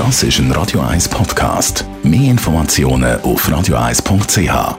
Das 0.00 0.22
ist 0.22 0.38
ein 0.38 0.50
Radio 0.52 0.80
1 0.80 1.10
Podcast. 1.10 1.84
Mehr 2.02 2.30
Informationen 2.30 3.20
auf 3.20 3.46
radio1.ch. 3.46 4.78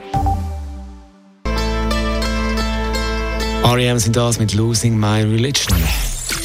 R.E.M. 3.62 3.98
sind 4.00 4.16
das 4.16 4.40
mit 4.40 4.52
Losing 4.54 4.98
My 4.98 5.22
Religion. 5.22 5.78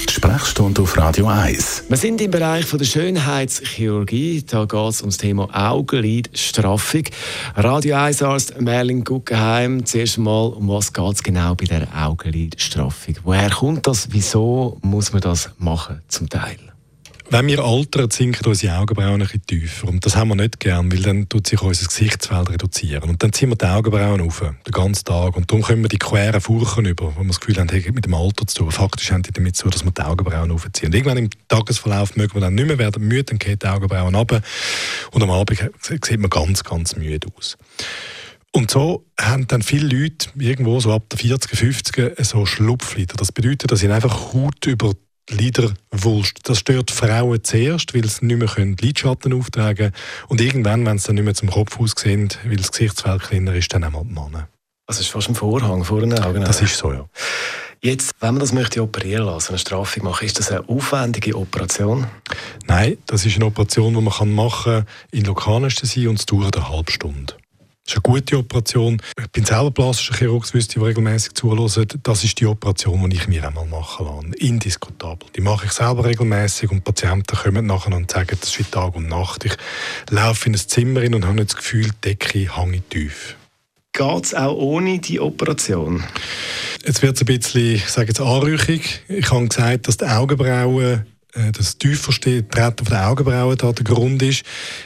Sprechstunde 0.08 0.84
auf 0.84 0.96
Radio 0.96 1.26
1. 1.26 1.86
Wir 1.90 1.98
sind 1.98 2.22
im 2.22 2.30
Bereich 2.30 2.68
von 2.68 2.78
der 2.78 2.86
Schönheitschirurgie. 2.86 4.44
Da 4.46 4.66
geht 4.66 4.90
es 4.90 5.02
um 5.02 5.10
das 5.10 5.18
Thema 5.18 5.50
Augenlidstraffung. 5.52 7.06
Radio 7.56 7.96
1 7.96 8.22
Arzt 8.22 8.62
Merlin 8.62 9.04
Guggenheim. 9.04 9.88
Zuerst 9.88 10.20
mal, 10.20 10.50
um 10.50 10.70
was 10.70 10.94
geht 10.94 11.14
es 11.16 11.24
genau 11.24 11.56
bei 11.56 11.66
der 11.66 11.88
Augenlidstraffung? 11.96 13.16
Woher 13.24 13.50
kommt 13.50 13.88
das? 13.88 14.10
Wieso 14.12 14.78
muss 14.84 15.14
man 15.14 15.22
das 15.24 15.50
machen 15.58 16.04
zum 16.10 16.30
Teil? 16.30 16.60
Wenn 17.30 17.48
wir 17.48 17.60
altern, 17.60 18.10
sinken 18.10 18.48
unsere 18.48 18.78
Augenbrauen 18.78 19.16
ein 19.16 19.20
bisschen 19.20 19.46
tiefer. 19.46 19.90
Und 19.90 20.06
das 20.06 20.16
haben 20.16 20.30
wir 20.30 20.36
nicht 20.36 20.62
gern, 20.62 20.90
weil 20.90 21.02
dann 21.02 21.28
tut 21.28 21.46
sich 21.46 21.62
unser 21.62 21.86
Gesichtsfeld 21.86 22.50
reduzieren. 22.50 23.10
Und 23.10 23.22
dann 23.22 23.34
ziehen 23.34 23.50
wir 23.50 23.58
die 23.58 23.66
Augenbrauen 23.66 24.22
auf, 24.22 24.40
den 24.40 24.72
ganzen 24.72 25.04
Tag. 25.04 25.36
Und 25.36 25.52
darum 25.52 25.62
kommen 25.62 25.82
wir 25.82 25.90
die 25.90 25.98
queren 25.98 26.40
Furchen 26.40 26.86
über, 26.86 27.14
wo 27.18 27.20
wir 27.20 27.28
das 27.28 27.42
Gefühl 27.42 27.58
haben, 27.58 27.68
hey, 27.68 27.92
mit 27.92 28.06
dem 28.06 28.14
Alter 28.14 28.48
zu 28.48 28.60
tun. 28.60 28.72
Faktisch 28.72 29.12
haben 29.12 29.24
die 29.24 29.34
damit 29.34 29.58
zu, 29.58 29.68
dass 29.70 29.84
wir 29.84 29.92
die 29.92 30.02
Augenbrauen 30.02 30.52
aufziehen. 30.52 30.88
Und 30.88 30.96
irgendwann 30.96 31.18
im 31.18 31.30
Tagesverlauf 31.50 32.16
mögen 32.16 32.34
wir 32.34 32.40
dann 32.40 32.56
nicht 32.56 32.68
mehr 32.68 32.78
werden 32.78 33.06
müde, 33.06 33.26
dann 33.26 33.40
gehen 33.40 33.60
die 33.60 33.68
Augenbrauen 33.68 34.16
runter. 34.16 34.42
Und 35.12 35.22
am 35.22 35.30
Abend 35.30 35.70
sieht 35.82 36.20
man 36.20 36.30
ganz, 36.30 36.64
ganz 36.64 36.96
müde 36.96 37.28
aus. 37.36 37.58
Und 38.54 38.72
so 38.72 39.06
haben 39.20 39.48
dann 39.48 39.64
viele 39.64 39.88
Leute 39.88 40.30
irgendwo 40.40 40.80
so 40.80 40.94
ab 40.94 41.10
der 41.10 41.20
40er, 41.20 41.56
50er 41.56 42.24
so 42.24 42.46
Schlupflider. 42.46 43.16
Das 43.18 43.34
bedeutet, 43.34 43.70
dass 43.70 43.82
sie 43.82 43.92
einfach 43.92 44.34
Haut 44.34 44.66
über 44.66 44.94
Liderwulst. 45.30 46.40
Das 46.44 46.60
stört 46.60 46.92
Frauen 46.92 47.44
zuerst, 47.44 47.94
weil 47.94 48.08
sie 48.08 48.26
nicht 48.26 48.58
mehr 48.58 48.76
Lidschatten 48.80 49.34
auftragen 49.34 49.92
können. 49.92 49.94
Und 50.28 50.42
irgendwann, 50.42 50.86
wenn 50.86 50.98
sie 50.98 51.08
dann 51.08 51.16
nicht 51.16 51.26
mehr 51.26 51.34
zum 51.34 51.50
Kopf 51.50 51.80
aussehen, 51.80 52.30
weil 52.46 52.58
das 52.58 52.72
Gesichtsfeld 52.72 53.24
kleiner 53.24 53.54
ist, 53.56 53.74
dann 53.74 53.84
einmal 53.84 54.04
die 54.04 54.14
Männer. 54.14 54.48
Also 54.88 55.02
ist 55.02 55.10
fast 55.10 55.28
ein 55.30 55.36
Vorhang 55.36 55.84
vor 55.84 56.00
den 56.00 56.18
Augen. 56.18 56.44
Das 56.44 56.62
ist 56.62 56.78
so, 56.78 56.94
ja. 56.94 57.06
Jetzt, 57.82 58.16
wenn 58.22 58.34
man 58.34 58.40
das 58.40 58.54
möchte 58.54 58.82
operieren 58.82 59.26
lassen, 59.26 59.50
eine 59.50 59.60
Straffung 59.60 60.04
machen, 60.06 60.26
ist 60.26 60.40
das 60.40 60.50
eine 60.50 60.68
aufwendige 60.68 61.38
Operation? 61.38 62.08
Nein, 62.66 62.98
das 63.06 63.26
ist 63.26 63.36
eine 63.36 63.46
Operation, 63.46 63.94
die 63.94 64.02
man 64.02 64.34
machen 64.34 64.64
kann 64.64 64.86
in 65.12 65.26
Lokalanästhesie 65.26 66.08
und 66.08 66.20
es 66.20 66.26
dauert 66.26 66.58
eine 66.58 66.70
halbe 66.70 66.92
Stunde. 66.92 67.36
Das 67.88 67.96
ist 67.96 68.06
eine 68.06 68.16
gute 68.16 68.38
Operation. 68.38 69.02
Ich 69.18 69.28
bin 69.32 69.46
selber 69.46 69.72
plastischer 69.72 70.16
Chirurg, 70.16 70.44
das 70.44 70.54
wüsste 70.54 70.78
ich, 70.78 70.86
regelmäßig 70.86 71.36
zuhören. 71.36 71.88
Das 72.04 72.24
ist 72.26 72.38
die 72.38 72.46
Operation, 72.46 73.10
die 73.10 73.16
ich 73.16 73.30
mir 73.30 73.48
einmal 73.48 73.66
machen 73.66 74.06
lasse. 74.06 74.46
Indiskutabel. 74.46 75.30
Die 75.34 75.40
mache 75.40 75.68
ich 75.68 75.72
selber 75.72 76.04
regelmäßig 76.04 76.70
und 76.70 76.84
Patienten 76.84 77.38
kommen 77.38 77.66
nachher 77.66 77.96
und 77.96 78.12
sagen, 78.12 78.38
das 78.42 78.50
ist 78.50 78.60
wie 78.60 78.66
Tag 78.66 78.94
und 78.94 79.08
Nacht. 79.08 79.46
Ich 79.46 79.56
laufe 80.10 80.48
in 80.48 80.56
ein 80.56 80.58
Zimmer 80.58 81.00
rein 81.00 81.16
und 81.16 81.24
habe 81.24 81.36
nicht 81.36 81.52
das 81.52 81.56
Gefühl, 81.56 81.86
die 81.86 82.10
Decke 82.10 82.58
hänge 82.58 82.82
tief. 82.90 83.38
Geht 83.94 84.26
es 84.26 84.34
auch 84.34 84.58
ohne 84.58 85.00
die 85.00 85.22
Operation? 85.22 86.04
Jetzt 86.86 87.02
wird 87.02 87.16
es 87.16 87.22
ein 87.22 87.26
bisschen, 87.26 87.76
ich 87.76 87.88
sage 87.88 88.10
jetzt, 88.10 88.20
anrüchig. 88.20 89.00
Ich 89.08 89.32
habe 89.32 89.48
gesagt, 89.48 89.88
dass 89.88 89.96
die 89.96 90.06
Augenbrauen 90.06 91.06
das 91.34 91.78
tiefer 91.78 92.12
Treten 92.12 92.86
den 92.86 92.96
Augenbrauen 92.96 93.58
da 93.58 93.72
der 93.72 93.84
Grund 93.84 94.22
ist. 94.24 94.44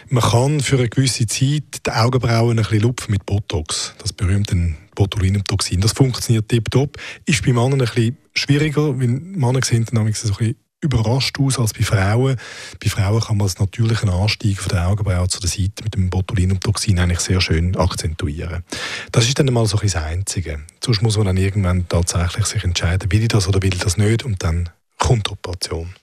Man 0.09 0.23
kann 0.23 0.59
für 0.59 0.77
eine 0.77 0.89
gewisse 0.89 1.27
Zeit 1.27 1.85
die 1.85 1.91
Augenbrauen 1.91 2.57
ein 2.57 2.63
bisschen 2.63 2.81
lupfen 2.81 3.11
mit 3.11 3.25
Botox, 3.25 3.93
das 3.99 4.11
berühmte 4.13 4.75
Botulinumtoxin. 4.95 5.81
Das 5.81 5.93
funktioniert 5.93 6.49
tiptop. 6.49 6.97
Ist 7.25 7.45
bei 7.45 7.53
Männern 7.53 7.73
ein 7.73 7.87
bisschen 7.87 8.17
schwieriger, 8.33 8.99
weil 8.99 9.07
Männer 9.07 9.61
sehen 9.63 9.85
dann 9.85 9.99
ein 9.99 10.11
bisschen 10.11 10.55
überrascht 10.81 11.39
aus 11.39 11.59
als 11.59 11.73
bei 11.73 11.83
Frauen. 11.83 12.37
Bei 12.83 12.89
Frauen 12.89 13.21
kann 13.21 13.37
man 13.37 13.47
das 13.47 13.59
natürlichen 13.59 14.09
Anstieg 14.09 14.59
von 14.59 14.69
der 14.69 14.87
Augenbrauen 14.87 15.29
zu 15.29 15.39
der 15.39 15.49
Seite 15.49 15.83
mit 15.83 15.93
dem 15.93 16.09
Botulinumtoxin 16.09 16.99
eigentlich 16.99 17.19
sehr 17.19 17.39
schön 17.39 17.75
akzentuieren. 17.77 18.63
Das 19.11 19.27
ist 19.27 19.37
dann 19.37 19.53
mal 19.53 19.67
so 19.67 19.77
ein 19.77 19.83
das 19.83 19.95
Einzige. 19.95 20.59
Sonst 20.83 21.03
muss 21.03 21.17
man 21.17 21.27
dann 21.27 21.37
irgendwann 21.37 21.87
tatsächlich 21.87 22.45
sich 22.47 22.63
entscheiden, 22.63 23.11
will 23.11 23.21
ich 23.21 23.27
das 23.27 23.47
oder 23.47 23.61
will 23.61 23.73
ich 23.73 23.79
das 23.79 23.97
nicht 23.97 24.25
und 24.25 24.43
dann 24.43 24.69
kommt 24.97 25.27
die 25.27 25.31
Operation. 25.31 25.93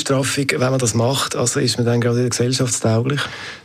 Straffung, 0.00 0.46
wenn 0.50 0.70
man 0.70 0.78
das 0.78 0.94
macht, 0.94 1.36
also 1.36 1.60
ist 1.60 1.76
man 1.76 1.86
dann 1.86 2.00
gerade 2.00 2.28
gesellschaftstauglich? 2.28 3.20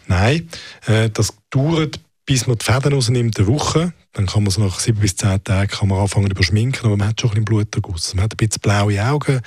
Nein, 0.07 0.49
äh, 0.87 1.09
das 1.09 1.33
dauert, 1.49 1.99
bis 2.25 2.47
man 2.47 2.57
die 2.57 2.65
Fäden 2.65 2.93
rausnimmt, 2.93 3.37
eine 3.37 3.47
Woche. 3.47 3.93
Dann 4.13 4.25
kann 4.25 4.43
man 4.43 4.49
es 4.49 4.57
nach 4.57 4.79
sieben 4.79 4.99
bis 4.99 5.15
zehn 5.15 5.43
Tagen 5.43 5.69
kann 5.69 5.87
man 5.87 5.99
anfangen 5.99 6.27
zu 6.27 6.31
überschminken, 6.31 6.85
aber 6.85 6.97
man 6.97 7.09
hat 7.09 7.21
schon 7.21 7.29
ein 7.29 7.33
bisschen 7.33 7.45
Bluterguss. 7.45 8.13
Man 8.13 8.25
hat 8.25 8.33
ein 8.33 8.37
bisschen 8.37 8.61
blaue 8.61 9.03
Augen 9.03 9.41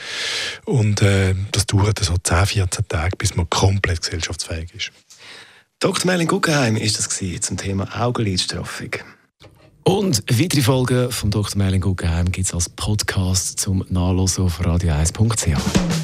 und 0.64 1.02
äh, 1.02 1.34
das 1.52 1.66
dauert 1.66 1.98
so 1.98 2.14
10, 2.22 2.46
14 2.46 2.88
Tage, 2.88 3.16
bis 3.16 3.36
man 3.36 3.48
komplett 3.50 4.00
gesellschaftsfähig 4.00 4.74
ist. 4.74 4.92
Dr. 5.80 6.06
Merlin 6.06 6.28
Guggenheim 6.28 6.76
ist 6.76 6.98
das 6.98 7.08
zum 7.40 7.56
Thema 7.56 7.88
Augenlidstraffung. 8.00 8.90
Und 9.82 10.22
weitere 10.30 10.62
Folgen 10.62 11.12
von 11.12 11.30
Dr. 11.30 11.58
Merlin 11.58 11.82
Guggenheim 11.82 12.32
gibt 12.32 12.46
es 12.46 12.54
als 12.54 12.70
Podcast 12.70 13.60
zum 13.60 13.84
Nachlesen 13.90 14.44
auf 14.44 14.60
radio1.ch. 14.60 16.03